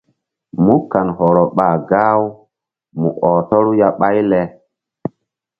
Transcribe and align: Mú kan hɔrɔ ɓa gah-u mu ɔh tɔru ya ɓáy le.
Mú 0.63 0.73
kan 0.91 1.07
hɔrɔ 1.17 1.43
ɓa 1.57 1.67
gah-u 1.89 2.25
mu 2.99 3.07
ɔh 3.29 3.35
tɔru 3.49 3.71
ya 3.79 3.87
ɓáy 3.99 4.17
le. 4.29 4.41